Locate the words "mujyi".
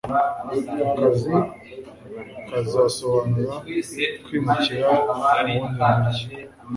5.97-6.25